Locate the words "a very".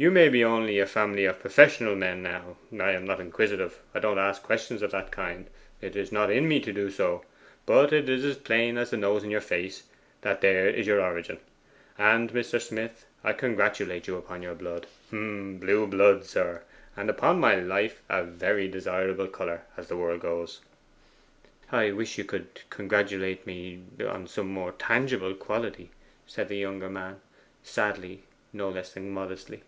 18.08-18.68